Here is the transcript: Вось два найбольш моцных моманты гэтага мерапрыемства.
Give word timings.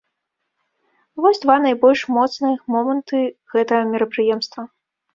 Вось 1.21 1.43
два 1.43 1.57
найбольш 1.67 2.01
моцных 2.17 2.57
моманты 2.79 3.23
гэтага 3.57 3.83
мерапрыемства. 3.95 4.61